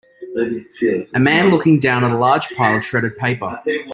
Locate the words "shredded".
2.83-3.15